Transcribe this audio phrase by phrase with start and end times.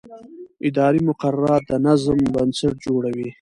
[0.67, 3.29] اداري مقررات د نظم بنسټ جوړوي.